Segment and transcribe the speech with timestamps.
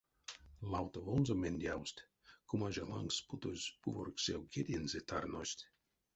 [0.71, 2.05] Лавтовонзо мендявсть,
[2.47, 5.61] кумажа лангс путозь пуворьксэв кедензэ тарность.